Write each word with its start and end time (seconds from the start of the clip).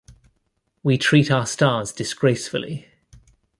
We 0.81 0.97
treat 0.97 1.29
our 1.29 1.45
stars 1.45 1.93
disgracefully. 1.93 2.87